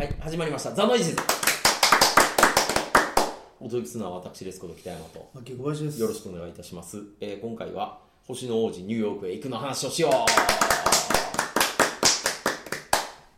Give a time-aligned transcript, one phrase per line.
[0.00, 0.72] はい、始まりました。
[0.72, 1.22] ザ・ノイジーズ。
[3.60, 5.30] お届けするのは私ですこと北山と。
[5.34, 7.02] 牧小林ですよろしくお願いいたします。
[7.20, 10.12] えー今回は、星の王子ニューヨークへ行くの話をしよう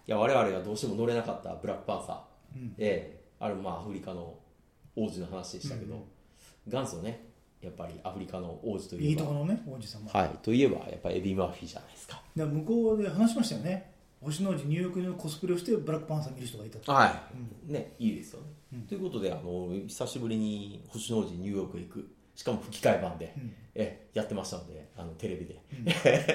[0.06, 2.68] いや、我々がどうしても乗れなかったブラックパンサー。
[2.79, 4.38] えーあれまあアフリカの
[4.94, 6.06] 王子の話でしたけど、
[6.68, 7.26] 元祖ね、
[7.60, 9.08] やっぱりアフリカの王子といえば。
[9.08, 12.22] いいところのね王子様、はい、といえばやっぱりエディ・マーフィーじゃないですか。
[12.36, 13.90] で向こうで話しましたよね
[14.25, 16.93] 星の王子ニューヨークのコスプレをしてブラックパンサー見る人がいたと。
[16.93, 17.22] は
[17.68, 18.40] い、ね、いいですよ
[18.71, 18.85] ね。
[18.89, 23.35] ということであの、久しぶりに星の王子ニューヨークへ行く、しかも吹き替え版で、
[23.75, 25.61] えやってましたので、あのテレビで、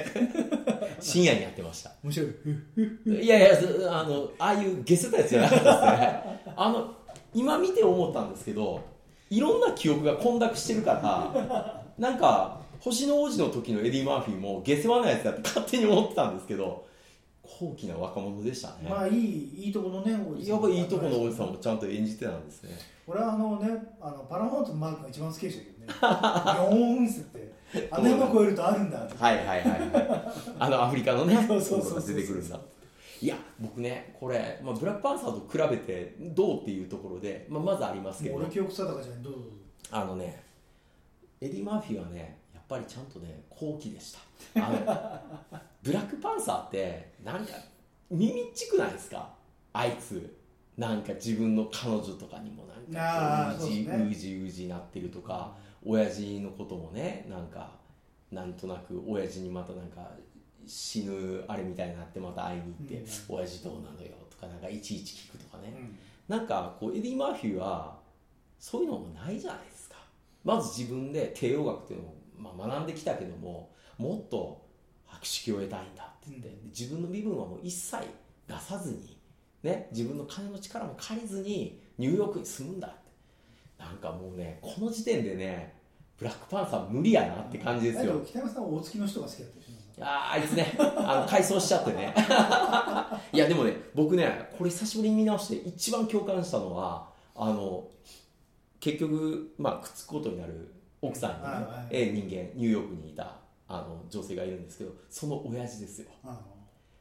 [1.00, 1.94] 深夜にやってました。
[2.04, 3.24] 面白い。
[3.24, 6.54] いやいや、ずあのああいうゲスったやつじゃなかったですね。
[6.56, 6.94] あの
[7.34, 8.82] 今見て思ったんですけど、
[9.30, 16.87] いろんな記憶が混濁してるから、なんか、星の王子の時のエディ・マーフィーも下世話なやつだって勝手に思ってたんですけど、
[17.48, 18.90] 高貴な若者でしたね。
[18.90, 22.78] まあいいいいところのね王子様やっぱいいとこの王子さんもちゃんと演じてたんですね。
[23.08, 23.70] 俺はあのね
[24.02, 29.82] あのパラマウントのマークが一番好きでしたけどねビョーンってあの山越えるとあるんだってはいはいはいはい。
[30.60, 32.60] あのアフリカのね、 そうそうそう出てくるんだ。
[33.20, 39.34] いや、僕ね、これ、まあ、ブラックパンサーと比べてどうっていうところで、まあ、まずありますけど俺、記憶定かじゃないどう？
[39.34, 39.50] ぞどうぞ
[39.90, 40.44] あのね、
[41.42, 44.20] エディ・マーフィーはね、やっぱりちゃんとね、高貴でした。
[44.64, 44.70] あ
[45.52, 47.54] のブラックパンサーって、なんか、
[48.10, 49.30] 耳っちくないですか？
[49.74, 50.36] あいつ。
[50.78, 57.72] なんか自分の彼女とかにもなんかこううじうじうじなってるとか、親父のこともねなんか
[58.32, 60.08] なんとなく親父にまたなんか
[60.68, 63.38] 死ぬあれみたいになってまた会いに行って、うん。
[63.38, 65.98] 親父どうなのよとかなんかいちいち聞くとかね、うん。
[66.28, 67.98] なんかこうエディ・マーフィーは
[68.60, 69.96] そういうのもないじゃないですか。
[70.44, 74.67] まず自分で帝王学っていうのを、まあ、学んできたけどももっと
[75.18, 76.70] 博識を得たいんだって言って、うん。
[76.70, 77.98] 自分の身分はもう一切
[78.48, 79.18] 出さずに、
[79.64, 82.98] ね、自分の金の力も借りずにニューヨークに住むんだって。
[83.80, 85.76] なんかもうねこの時点でね
[86.18, 88.22] ブラックパンサー無理やなって感じですよ。
[88.26, 89.78] 北山さんは大月の人が好きだったでしょ？
[90.00, 92.14] あいつね、あの改装しちゃってね。
[93.34, 97.88] いや、でもね、僕ね、これ久しぶりに見直して一番共感したのは、あの、
[98.80, 100.72] 結局、まあ、くっつくことになる
[101.02, 103.38] 奥さんにね、え人間、ニューヨークにいた
[103.68, 106.08] あの女性がいるんですけど、その親父ですよ。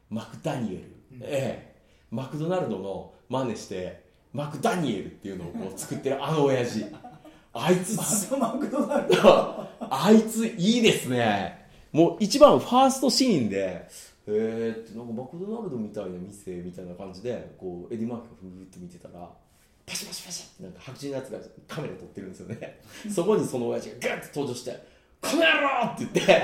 [0.09, 0.83] マクダニエル。
[1.13, 1.77] うんええ
[2.09, 4.01] マクドナルドの真似して、
[4.31, 6.85] マクダニエルっていうのをこう作ってるあの親父。
[7.53, 7.97] あいつ
[8.37, 9.67] マクドナルド？
[9.89, 11.67] あいついいですね。
[11.91, 13.87] もう一番ファーストシーンで、
[14.27, 19.29] えーってなんかマクドナルドみたいな店みたいな感じで、こうエディ・マークがふーって見てたら、
[19.85, 22.79] パシパシパシってなんか白人のやつがカメラ撮ってるんですよね。
[23.13, 25.85] そこにその親父がガッて登場して、この野郎！
[25.93, 26.43] って言って、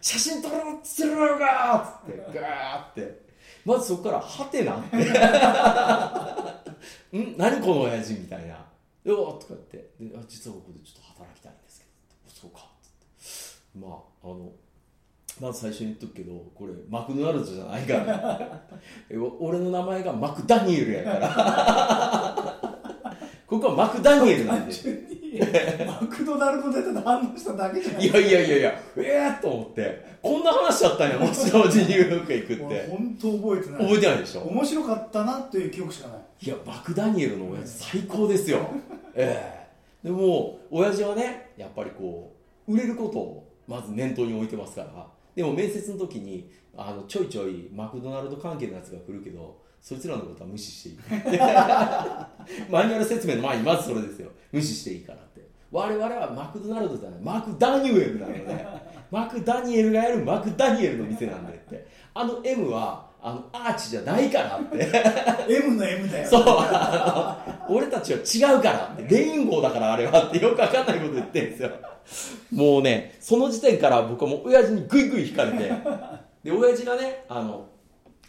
[0.00, 0.76] 写真撮ろう！
[0.76, 3.20] っつってるのかっつって、ガーって。
[3.64, 4.96] まずそこから、はてなって。
[7.18, 7.36] ん？
[7.36, 8.64] 何この親父みたいな。
[9.04, 9.76] うわとか言って。
[10.00, 11.90] であ実はここでちょっと働きたいんですけど。
[12.40, 12.60] そうか。
[12.60, 13.06] っつって。
[13.78, 13.90] まあ
[14.22, 14.50] あの
[15.40, 18.60] まず最初に言っとくけどこれマクドナルドじゃないから
[19.40, 22.70] 俺の名前がマクダニエルやから。
[23.46, 24.72] ここはマクダニエルなんで。
[25.86, 28.06] マクドナルド出て反応しただけじゃない。
[28.06, 30.04] いやいやいやいやええー、と思って。
[30.22, 33.80] こんな話だったんやもちろんニューヨークへ行くっ俺て本当覚えてない。
[33.86, 34.40] 覚えてないでしょ？
[34.42, 36.18] 面白かったなっていう記憶しかない。
[36.42, 38.58] いや、マクダニエルの親父最高ですよ。
[39.14, 39.66] え
[40.04, 40.06] え。
[40.06, 42.32] でも、親父はね、やっぱりこ
[42.68, 50.96] う、売れることをまず念頭に置いてますから、でも面接の時に、あの、ちょいちょいマクドナルド関係のやつが来るけど、そいつらのことは無視していい。
[52.70, 54.30] マニュアル説明の前にまずそれですよ。
[54.52, 55.48] 無視していいからって。
[55.70, 58.66] 我々はマクドナルドじゃない、マクダニエルなので、
[59.10, 61.86] マクダニエルがやるマクダニエルの店なんでって。
[62.12, 64.88] あの M は、あの、アーチじゃないからって。
[65.48, 66.28] M の M だよ。
[66.28, 71.70] そう、あの、俺たちは違うからって、レインボーだからあれはってよくわかんないこと言ってるんですよ。
[72.52, 75.70] もうね、その時点から僕はもう親父にグイグイ惹かれて、
[76.44, 77.68] で、親父がね、あの、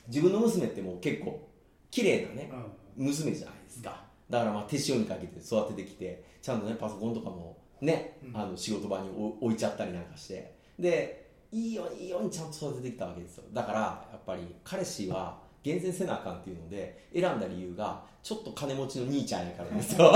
[0.08, 1.48] 自分の娘ってもう結構、
[1.90, 2.52] 綺麗なね、
[2.96, 4.04] 娘じゃないですか。
[4.30, 8.38] だからまあ手塩にかけて育ててきて、ちゃんとね、パソコンとかもね、うん。
[8.38, 11.21] あの仕事場に置置いちゃったりなんかして、で、
[11.52, 13.44] いいようにいいようにちゃんと育ててきたわけですよ。
[13.54, 20.12] だから、やっぱり彼氏は厳選せなあかんっていうので、選んだ理由が、ちょっと金持ちの兄ちゃんやからですよ。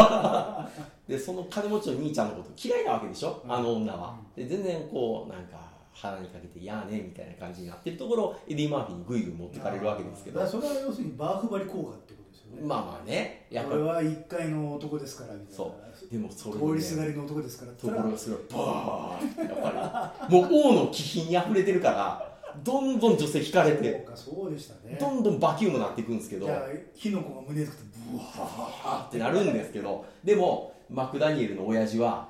[1.07, 4.17] で、その金持ちの兄ちゃんのこと嫌いなわけでしょ、あの女は。
[4.35, 12.67] で、全然こう、なんか、鼻にかけて、いやーね、みたいな感じになってるところを、エディ・マーフィーにグイグイ持ってかれるわけですけどそれは要するにバーフバリ効果ってことよね。
[12.67, 13.75] まあまあね、やっぱ。
[13.75, 15.55] り、俺は一階の男ですからみたいな。
[15.55, 16.11] そう。
[16.11, 16.75] でもそれね。
[16.75, 17.71] りすがりの男ですから。
[17.73, 20.35] ところがそれはバーッてやっぱり。
[20.35, 24.97] もう王の気品に溢れてるからどんどん女性引かれそうてかそうでしたね。
[24.99, 26.61] どんどんバキュームなっていくんですけどじゃあ
[26.93, 32.29] 火の粉が胸つくとブワーってなるんですけどでもマクダニエルの親父は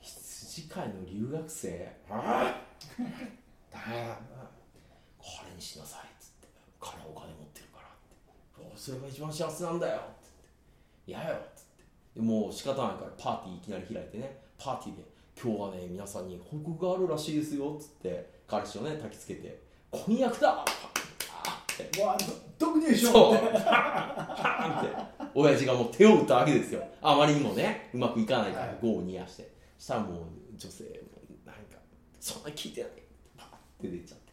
[0.00, 1.92] 羊飼いの留学生。
[2.08, 2.70] ああ
[3.72, 3.78] だ
[5.18, 6.48] これにしなさいっつって
[6.80, 7.90] 彼お金持ってるからっ
[8.56, 10.48] てそれが一番幸せなんだよっつって
[11.06, 11.84] 嫌よっつって
[12.16, 15.04] でもう仕方ないからパーティーいきなり開いてねパーティーで
[15.38, 19.60] 今日はね皆さんに報告があるらしいですよっつって彼氏をね焚きつけて
[19.90, 22.18] 婚約だってわあ
[22.58, 24.96] 特にでしょそう、パーンって、
[25.34, 26.84] 親父がもう手を打ったわけですよ。
[27.00, 29.50] あまりにもね、うまくいかないかはいら、業を煮やして。
[29.78, 30.22] したらもう
[30.58, 30.90] 女性も、
[31.46, 31.78] なんか、
[32.20, 32.90] そんな聞いてない。
[33.38, 33.50] パーっ
[33.80, 34.29] て出ちゃって。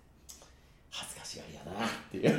[1.37, 2.35] 恥ずかしがりやなっていう。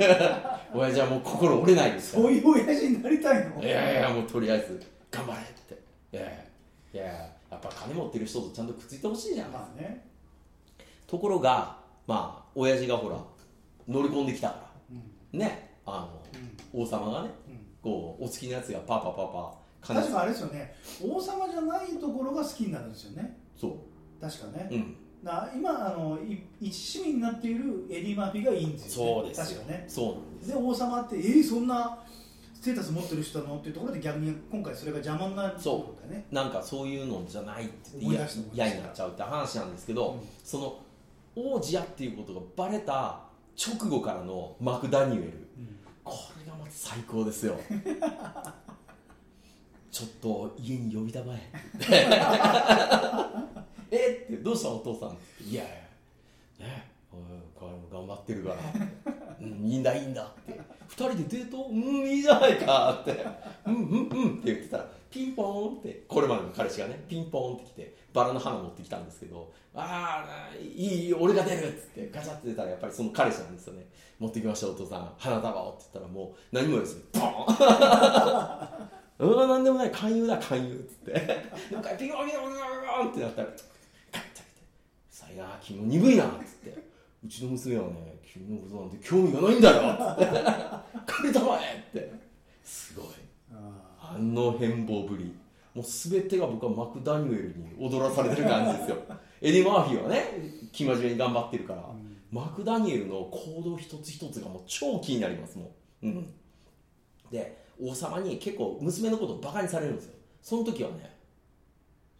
[0.79, 2.23] 親父はもう心折れないですから。
[2.23, 3.63] そういう親父になりたいの？
[3.63, 4.81] いやいや、もうとりあえず、
[5.11, 5.73] 頑張れって。
[6.11, 6.31] いやいや、
[6.93, 7.13] いや
[7.51, 9.51] やっぱ金持ってる人とちゃんとくっついてほしいじゃん。
[9.51, 10.05] まあね
[11.07, 13.17] ところが、まあ、親父がほら、
[13.87, 14.71] 乗り込んできたから。
[15.33, 16.07] うんね、あ
[16.73, 23.77] の、王様がね、うんこうお好きなやつがパパパパ確かあれですよね王様じゃないところが好きになるんですよねそ
[24.19, 29.59] 確かねう、うん、な今あのい一市民になっているエディ・マーフィーがいいんですよ、ね、そうですよ。
[29.59, 29.85] 確かね。
[29.87, 30.49] そうなんです。
[30.49, 31.99] で王様ってえー、そんな
[32.53, 33.57] ステータス持ってる人なの？
[33.57, 38.25] っていうところで逆に今回それが邪魔になるってことだよねなんかそういうのじゃないって嫌
[38.69, 40.19] になっちゃうって話なんですけど、うん。
[40.43, 40.79] その
[41.35, 43.21] 王子やっていうことがバレた
[43.57, 45.23] 直後からのマクダニエル。
[45.23, 47.59] うんこれがまた最高ですよ。
[49.91, 51.51] ちょっと家に呼びたまえ
[53.91, 54.35] えっ？
[54.35, 55.67] てどうしたお父さんいやい
[56.59, 56.89] やね
[57.91, 58.55] 頑張ってるから、
[59.41, 60.59] うん、いいんだいいんだって。
[60.87, 61.65] 二人でデート？
[61.69, 61.77] うん
[62.07, 63.25] いいじゃないかって。
[63.65, 66.03] うんうんうんって言ってたらピンポーンって。
[66.07, 73.87] これまでの彼氏がねピンポーンって来てバラの花持ってきたんですけどああいいいい俺が出るっつってガチャって出たらやっぱりその彼氏なんですよね
[74.19, 75.13] 持ってきましたお父さん。
[75.17, 78.89] 花束をって言ったらもう何も言わずにポーン。
[79.19, 79.91] うんなんでもない。
[79.91, 81.13] 勧誘だ勧誘っつって。
[81.73, 82.59] なんかピンポンピンポンピン
[83.03, 83.63] ポンってなったらガッて開けて「さ
[85.31, 86.83] いな君も鈍いな」っつって
[87.23, 90.39] 「うちの娘はね君のことなんて興味がないんだよ」っつって
[91.05, 92.29] 「借りたまえ」って。
[92.63, 93.05] すごい。
[93.51, 95.33] ああの変貌ぶり。
[95.73, 98.97] もう全てが僕はマクダニエルに踊らされてる感じですよ。
[99.41, 100.25] エディ・マーフィーはね
[100.71, 102.17] 生真面目に頑張ってるから、ーうん。
[102.31, 105.69] マクダニエルの行動一つ一つがもう超気になりますもん、
[106.03, 106.33] うん、
[107.31, 110.13] で王様に結構娘のことをバカにされるんですよ。
[110.41, 111.17] その時はね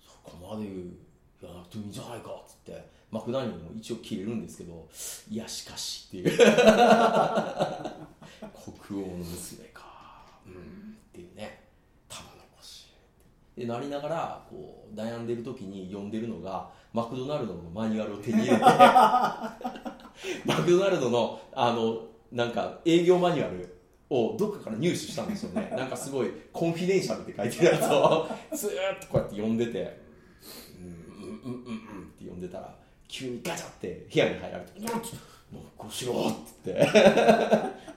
[0.02, 0.68] そこまで
[1.42, 4.88] 言わなくてもいいんじゃないかっつってマクダニエルも一応切れるんですけど
[5.30, 6.38] いやしかしっていう。
[8.88, 10.24] 国王の娘か。
[10.46, 10.56] うんっ
[11.12, 11.64] ていうね。
[12.08, 12.88] 玉残し
[13.58, 18.62] でなりながらこう悩んでる時に読んでるのがマクドナルドのマニュアルを手に入れて。
[20.46, 23.76] マクドナルドのあのなんか営業マニュアル
[24.10, 25.74] をどっかから入手したんですよね。
[25.76, 30.10] なんかすごいコンフィデンシャルって書いてるやつをずーっとこうやって読んでて。
[30.80, 32.76] うんうんうんうんうんって読んでたら
[33.10, 34.80] 急にガチャって部屋に入られて
[35.52, 37.80] 「もうこうしろ」って言って。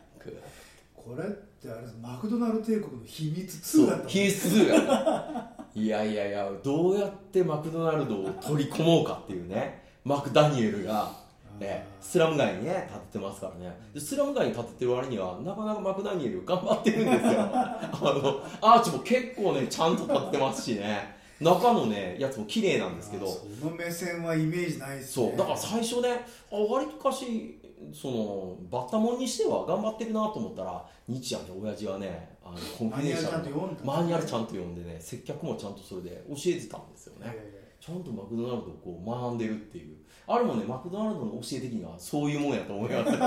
[0.97, 11.11] これってあれですマクドナルド帝国の秘密2だった秘密2がいやいやいやどうやってマクドナルドを取り込もうかっていうねマクダニエルが、
[11.59, 13.77] ね、スラム街にね建ててますからね。
[13.93, 17.31] でスラム街に建ててる割にはなかなかマクダニエル頑張ってるんですよ。
[17.41, 23.27] あのアーチも結構ねちゃんと建ててますしね中のねやつも綺麗なんですけど。
[23.27, 25.29] あその目線はイメージないですね。
[25.29, 27.59] そうだから最初ねあ割とかし
[27.93, 39.97] そのバッタモンにしては頑張ってるなと思ったら日夜ね親父はねあのコンフィデンシャルのマニュアルちゃんと読んでね接客もちゃんとそれで教えてたんですよね、えちゃんとマクドナルドをこう学んでるっていう。
[40.29, 43.19] あれもねマクドナルドの教え的にはそういうもんやと思いますよ。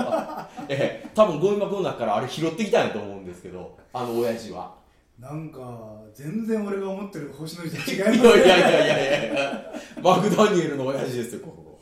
[0.70, 1.10] ええ。
[1.14, 4.74] 多分ゴミ箱の中からあれ拾ってきたんやと思うんですけどあの親父は。
[4.74, 4.85] え
[5.18, 9.72] なんか全然俺が思ってる星の人と違いますやいやいやいやいや。
[10.02, 11.80] マクダニエルの親父ですよここ。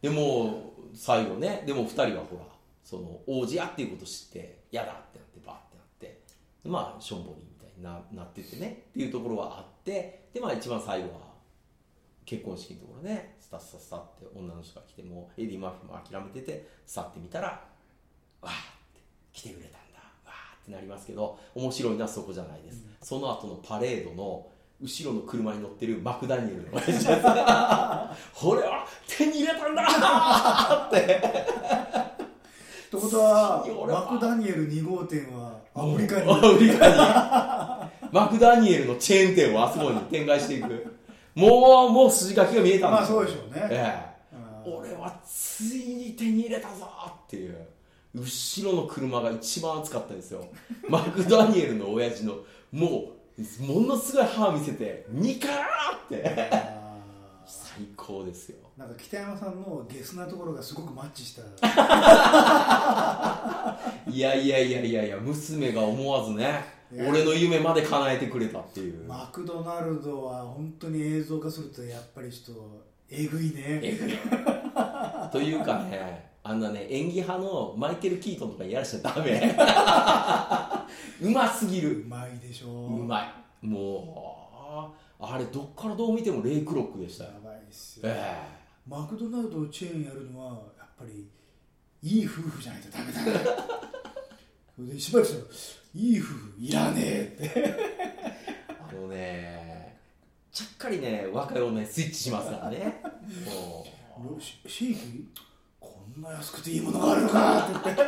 [0.00, 2.44] でも最後ねでも2人はほら
[2.82, 6.20] その王子やっていうこと知って嫌だってなってバーってなって
[6.64, 11.32] まあしょんぼりみたいにななっててねっていうところはあってでまあ一番最後は
[12.24, 17.48] 結婚式のところねスタッスタッスタって女の人が来てもエディ・マフィーも諦めてて去ってみたら
[18.40, 18.52] わーっ
[18.94, 19.00] て
[19.32, 19.81] 来てくれた。
[20.62, 24.46] ってなりますけど面白いのはそこじゃないです、その後のパレードの
[24.82, 26.72] 後ろの車に乗ってるマクダニエルの。
[28.34, 29.82] これは手に入れたんだ！
[29.84, 30.98] ー って。
[30.98, 36.28] ってことはマクダニエル2号店はアフリカに。
[36.28, 38.10] アフリカに。
[38.12, 40.96] マクダニエルのチェーン店をあそこに展開していく。
[41.36, 43.68] もうもう筋書きが見えたんですよまあそうでしょうね。
[43.70, 44.12] ええ。
[44.34, 46.86] あ俺はついに手に入れたぞ！
[47.08, 47.56] っていう
[48.14, 50.44] 後ろの車が一番熱かったですよ。
[50.88, 52.36] マクダニエルの親父の
[52.70, 55.52] もうものすごい歯見せてニカー
[56.06, 56.48] って。
[56.52, 56.82] あ
[57.46, 58.56] 最高ですよ。
[58.76, 61.42] ーなんか北山さんのゲスなところがすごくマッチした。
[64.10, 69.04] いやいやいやいやいや娘が思わずね俺の夢まで叶えてくれたっていう。
[69.06, 73.80] マクドナルドは本当に映像化するとやっぱりちょっとえぐいね。
[73.82, 74.18] えぐい。
[75.32, 79.54] というかねあんなね演技派のマイケル・キートンとかやらしちゃダメ。
[81.22, 82.86] うますぎうるまいでしょ。
[82.86, 83.22] うま
[83.62, 83.66] い。
[83.66, 87.30] もうあれどっからどう見てもレイクロックでしたよ。
[87.34, 88.42] やばいっすよ、え
[88.88, 91.30] マクドナルドチェーンやるのはやっぱり
[92.02, 93.20] いい夫婦じゃないとダメだ。
[93.22, 93.28] ね
[94.74, 95.44] それでしばらくしたら
[95.94, 97.52] いい夫婦いらねえって。
[97.54, 97.76] え
[98.80, 100.00] あのね
[100.50, 103.00] ちゃっかりね若い女にスイッチしますからね。
[103.46, 104.02] もう。
[104.24, 105.28] ロシシェイキ
[106.14, 108.02] こんな安くていいものがあるのかって言って。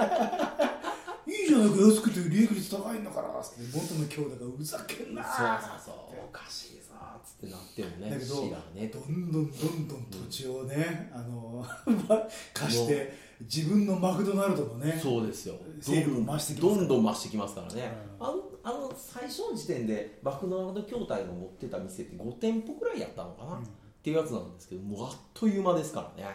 [1.27, 3.57] いいじゃないか安くて利益率高いんだからって。
[3.73, 6.25] 元の兄弟がうざけんなそうそうそう。
[6.29, 8.89] おかしいぞっつってなってもねだけどね。
[8.89, 11.65] どんどんどんどん土地をね、あの
[12.53, 15.57] 貸して自分のマクドナルドのねそうですよ。
[15.81, 18.27] 勢力を増してどんどん増してきますからね、うん。
[18.27, 23.63] あのあの最初の時点でマクドナルド筐体の持ってた店って5店舗くらいやったのかな、うん。
[23.63, 23.67] っ
[24.03, 26.29] ていうやつなんですけどもうあっという間ですからね。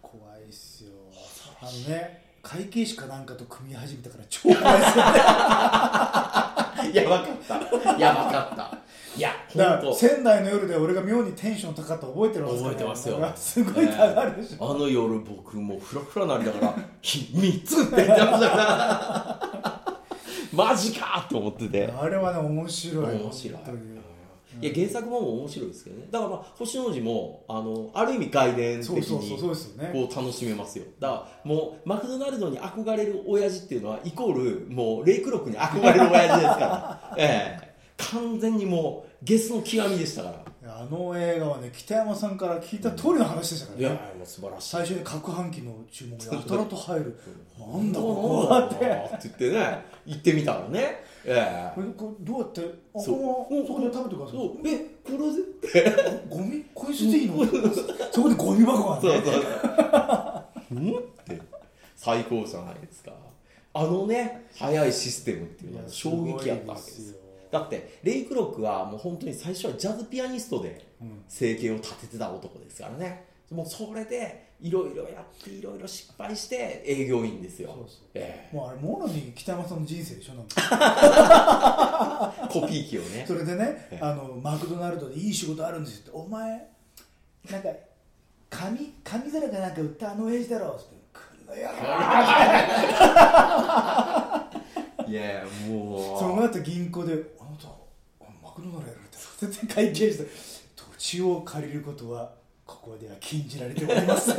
[0.00, 0.92] 怖いっすよ
[1.62, 5.12] あのね会計士かなんかと組み始めたから超怖いっすよね。
[6.94, 7.98] やばかった。
[7.98, 8.78] やばかった。
[9.16, 13.32] いやだから本当仙台の夜で俺が妙にテンション高かったの覚えてるわけ覚えてますよ。
[13.36, 20.00] すごい下がるでしょ、あの夜僕もうフラフラなりながら「ひ3つ!」って言ってましたから。
[20.52, 21.92] マジかと思ってて。
[21.92, 23.16] あれはね面白い。
[23.16, 23.58] 面白い
[24.60, 26.08] いや原作も面白いですけどね。
[26.10, 30.84] だからまあ星の字もあのある意味外伝的にこう楽しめますよ。
[30.98, 37.14] だからもうマクドナルドに憧れる親父っていうのはイコールもうレイクロックに憧れる親父ですから。
[37.18, 37.70] ええ。
[37.96, 44.70] 完全にもうゲスの極みでしたからあの映画はね北山さんから聞いた通りの話でしたかいやらねもう素晴らしい。
[44.70, 47.18] 最初に各半期の注文がやたらと入る。
[47.58, 48.84] なんだここはって。
[48.84, 51.04] はって言ってね行ってみたらね。
[51.24, 51.72] ええ。
[51.74, 53.16] これこれどうやってあこそう。
[53.16, 54.36] こもそこで食べてください。
[54.36, 54.48] そう。
[54.66, 55.18] えこれ
[55.82, 56.24] で？
[56.28, 56.64] ゴミ？
[56.74, 57.44] これ捨てていいの？
[58.12, 59.34] そこでゴミ箱があそうそう
[60.72, 60.80] う。
[60.80, 60.90] ん。
[60.90, 61.40] って。
[61.96, 63.12] 最高じゃないですか。
[63.72, 67.19] あのね速いシステムっていうのは衝撃やったわけですよ
[67.50, 71.22] だってレイクロックはもう本当に最初はジャズピアニストでうん。
[71.28, 73.24] 生計を立ててた男ですからね。
[73.50, 77.70] もうそれでいろいろやっていろいろ失敗して営業員ですよ。
[77.70, 78.08] そうそう。
[78.14, 80.44] えもうあれもろに北山さんの人生でしょなん
[82.48, 83.24] コピー機をね。
[83.26, 84.04] それでねええ。
[84.04, 86.10] あのマクドナルドでいい仕事あるんですよって。
[86.12, 86.68] お前
[87.50, 87.68] なんか
[88.50, 90.84] 紙紙皿かなんか売ったあの親父だろって。
[91.12, 91.70] 来るのよ。
[95.08, 96.18] いやもう。
[96.18, 97.14] その後銀行で
[98.62, 100.24] 「あなたマクドナルドやられた」絶対会計して
[100.76, 102.32] 「土地を借りることは
[102.66, 104.32] ここでは禁じられております」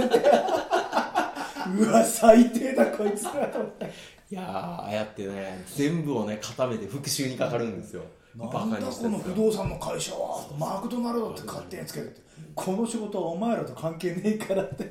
[1.78, 3.86] うわ最低だこいつらと思って。
[4.32, 5.64] いやーああやってね。
[5.76, 8.04] 全部をね固めて復讐にかかるんですよ。
[8.36, 10.48] なんだこの不動産の会社は。
[10.58, 12.22] マクドナルドって勝手につけるって。
[12.56, 14.86] この仕事はお前らと関係ねえからって。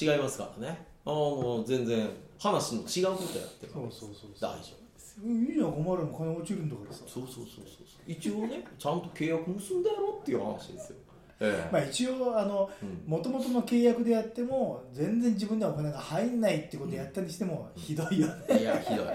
[0.00, 0.86] 違いますからね。
[1.04, 4.30] ああもう全然話の違うことやってるそうそうそう。
[4.40, 4.85] 大丈夫
[5.24, 7.04] いいじゃんお前らの金落ちるんだからさ。
[7.06, 7.66] そうそうそうそう
[8.06, 10.96] 一応ねちゃんと契約結んだやろっていう話ですよ。
[11.40, 13.10] えまあ一応あのうん。
[13.10, 19.06] もともとの契約でやっても全然自分ではお金が入んないってことやったにしてもひどいよね、えいやひどい。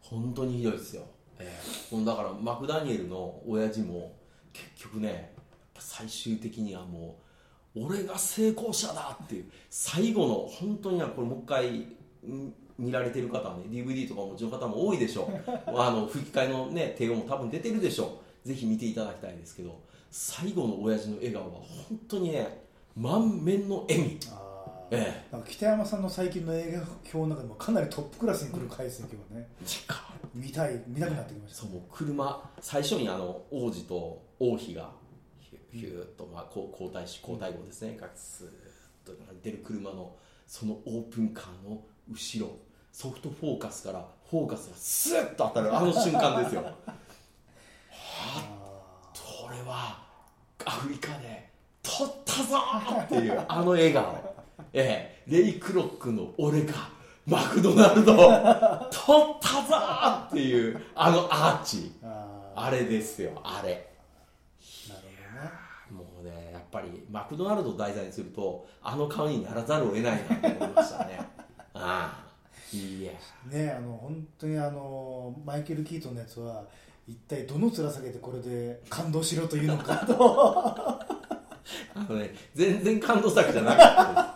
[0.00, 1.04] 本当にひどいですよ、
[1.38, 1.50] え
[1.92, 2.04] え。
[2.04, 4.14] だからマクダニエルの親父も
[4.52, 5.34] 結局ね
[5.78, 7.18] 最終的にはも
[7.74, 11.70] う俺が成功者だっていう最後の本当にはこれもう一回
[12.26, 15.54] ん見られてる方はね DVD とかお持ちの方も多いでしょう。
[15.78, 18.48] あの吹き替えのね帝王も多分出てるでしょう。
[18.48, 22.64] ぜひ見ていただきたいですけど最後の親父の笑顔は本当にね
[22.96, 24.18] 満面の笑み。
[24.90, 29.48] えなんか北山さんの最近の映画表の中でもかなりトップクラスに来る回数をね
[30.34, 31.62] 見たい見たくなってきました。
[31.62, 34.90] そうもう車最初にあの王子と王妃が
[35.72, 38.50] ヒューッと、まあ、皇太子皇太后ですねがスーッ
[39.06, 39.12] と
[39.42, 40.14] 出る車の
[40.46, 42.52] そのオープンカーの後ろ
[42.92, 46.62] ソフトフォーカスからフォーカスがスーッと当たる あの瞬間ですよ。
[46.86, 48.44] あ
[49.14, 49.98] これは
[50.64, 51.50] アフリカで
[51.82, 54.32] 取ったぞーっていう あの笑顔。
[54.72, 56.74] ええレイクロックの俺が
[57.26, 61.92] マクドナルド取ったぞーっていうあのアーチ。
[62.02, 62.06] ー。
[62.06, 63.88] ああれですよあれ。
[65.90, 71.18] もうねやっぱりマクドナルドを題材にするとあの顔にならざるを得ないなと思いましたね。
[71.74, 72.31] ああ
[73.50, 76.64] ねあの本当にあのマイケル・キートンのやつは
[77.06, 81.22] 一体どの面下げてこれで感動しろというのかと。
[81.94, 83.78] あのね全然感動作じゃなかっ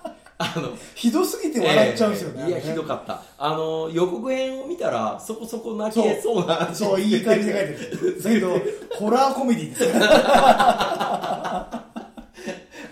[0.02, 0.16] たです。
[0.38, 3.22] あのひどすぎて笑っちゃうんですよね、ええいやひどかった。
[3.38, 8.22] あの予告編を見たらそこそこ泣けそうなそういい感じで書いてる。
[8.22, 8.60] だけど
[8.98, 9.92] ホラーコメディですね。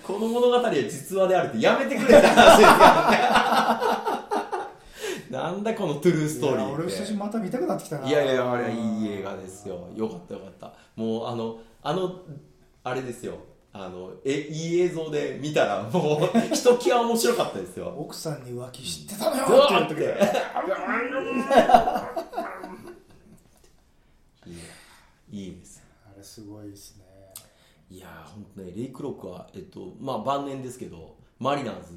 [0.06, 4.13] この物語は実話であるってやめてくれって話ですからね
[5.34, 8.08] なんだこのトゥルーストーリー俺久しぶりにまた見たくなってきたな。
[8.08, 9.88] いやいやあれはいい映画ですよ。
[9.96, 10.72] よかったよかった。
[10.94, 12.20] もうあのあの
[12.84, 13.38] あれですよ。
[13.72, 17.92] あのえいい映像で見たらもうひときわ面白かったですよ。
[17.98, 20.04] 奥さんに浮気知ってたのよって言って。
[24.46, 24.58] いや
[25.32, 25.82] いいです。
[26.06, 27.04] あれすごいですね。
[27.90, 31.92] いやー本当ねレイクロックはえっとまあ晩年ですけどマリナーズ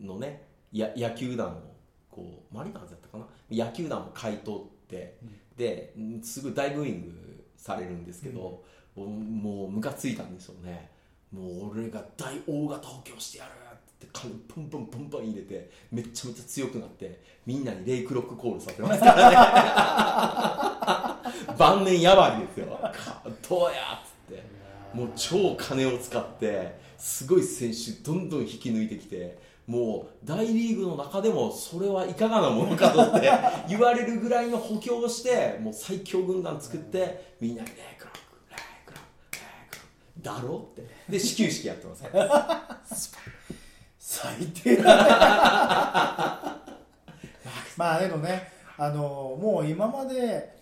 [0.00, 1.73] のねや野球団を
[2.14, 3.26] こうマリナーズだったかな？
[3.66, 5.16] 野球団を買い取って、
[5.56, 6.22] でうん。
[6.22, 8.62] すぐ大ブーイングされるんですけど、も
[8.96, 10.90] うもうムカついたんでしょうね。
[11.32, 19.36] もう俺が大大型補強してやるって金ポンポンポンポン入れてめっちゃめちゃ強くなってみんなにレイクロックコールさせますからね。
[21.58, 22.78] 晩年やばいですよ。
[23.48, 24.42] どうやっつって。
[24.96, 33.30] もう超金を使ってすごい選手どんどん引き抜いてきてもう大リーグの中でもそれはいかがなものかとって
[33.68, 38.18] 言われるぐらいの補強をしてもう最強軍団作ってみんなに「レイクロック
[38.50, 43.14] レイクロックレイクロック」だろってで始球式やってます
[43.98, 45.10] 最低だね
[47.76, 50.54] まあけどねあのもう今まで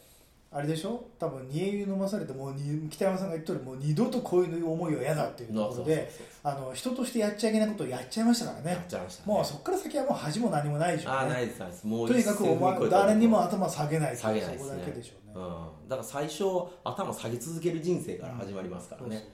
[0.55, 1.03] あれでしょ？
[1.19, 6.11] 多分煮え湯飲まされてもうに北山さんが言っとるもう二度とこういう思いは嫌だっていうところで
[6.43, 8.87] あの人としてやっちゃいけないことをやっちゃいましたからね。
[9.25, 11.19] もうそこから先はもう恥も何もないでしょうね。
[11.19, 11.87] ああないですないです。
[11.87, 14.65] もうとにかくお前誰にも頭下げない下げないです。
[14.65, 16.45] ねそこだけでしょうね、うん、だから最初
[16.85, 19.25] 頭下げ続ける人生から始まりますからね、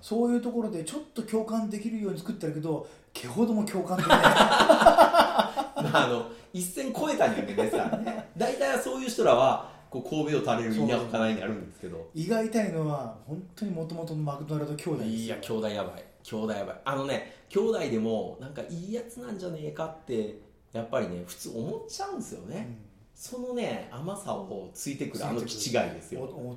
[0.00, 4.18] そういうところでちょっと共感できるように作ってるけど毛ほども共感できない。
[5.92, 8.28] あの一線超えた人間ですからね。
[8.36, 12.08] 大体はそういう人らはこう神戸を垂れる田舎かないにあるんですけど。
[12.14, 15.16] 胃が痛いのは本当にもともとのマクドナルド兄弟ですよ。
[15.16, 16.04] いや兄弟やばい。
[16.22, 16.80] 兄弟やばい。
[16.84, 20.38] あのね兄弟でもなんかいいやつなんじゃねえかって
[20.72, 22.78] やっぱりね普通思っちゃうんですよね、
[23.12, 26.20] そのね甘さをついてくるあの気違いですよ。
[26.20, 26.56] お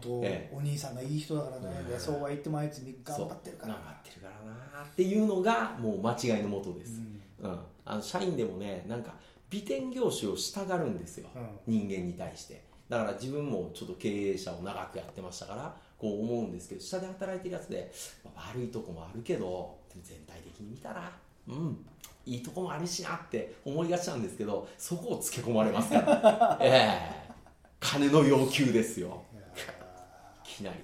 [0.53, 1.87] お兄さんがいい人だからね、うん。
[1.89, 3.73] でそうは言ってもあいつ頑張ってるから。
[3.73, 7.01] 頑張ってるからなっていうのがもう間違いのもとです、
[7.41, 7.49] うん。
[7.49, 9.15] うん、あの社員でもねなんか
[9.49, 11.27] 美点業種をしたがるんですよ、
[11.65, 12.61] 人間に対して
[12.93, 17.91] だから自分もちょっと経営者を長くやってましたからこう思うんですけど下で働いてるやつで、
[18.23, 21.11] まあ悪いとこもあるけど全体的に見たら
[21.47, 21.85] うん
[22.25, 26.57] いいとこもあるしなって思いがちなんですけどそこをつけ込まれますから。
[26.61, 27.33] ええ。
[27.79, 29.23] 金の要求ですよ。
[29.33, 30.77] い きなり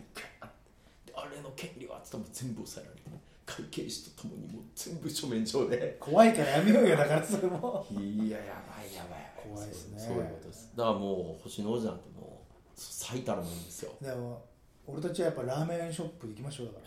[1.13, 3.09] あれの権利はって言ったら全部抑えられて
[3.49, 5.97] 会計士とともにもう全部書面上で。
[5.99, 7.85] ー怖いからやめようよだからそれも。
[7.89, 9.19] いややばいやばいやばい。
[9.51, 9.99] 怖いですね。
[9.99, 10.71] そういうことです。
[10.75, 13.91] だからもう星の王子なんてもう最たるもんですよ。
[13.99, 14.45] でも
[14.85, 16.77] 俺たちはやっぱラーメンショップ行きましょうだか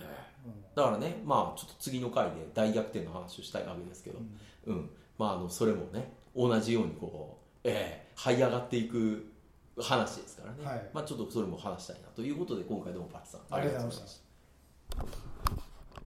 [0.77, 4.19] ら、だからねまあちょっと次の回で大逆転の話をしたいわけですけど。
[4.69, 9.33] うん、まああのそれもね同じようにこうええ這い上がっていく
[9.81, 10.91] 話ですからね、はい。
[10.93, 14.21] まあちょっとそれも話したいなということで今回どうもパッチさんありがとうございまし
[14.91, 15.32] たた